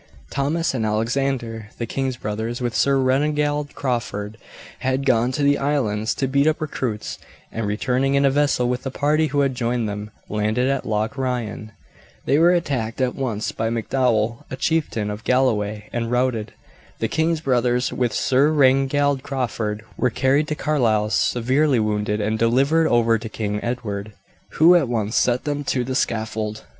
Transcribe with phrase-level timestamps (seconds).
[0.31, 4.39] Thomas and Alexander, the king's brothers, with Sir Reginald Crawford,
[4.79, 7.19] had gone to the islands to beat up recruits,
[7.51, 11.15] and returning in a vessel with a party who had joined them, landed at Loch
[11.19, 11.71] Ryan.
[12.25, 16.53] They were attacked at once by Macdowall, a chieftain of Galloway, and routed.
[16.97, 22.87] The king's brothers, with Sir Reginald Crawford, were carried to Carlisle severely wounded, and delivered
[22.87, 24.13] over to King Edward,
[24.53, 26.63] who at once sent them to the scaffold.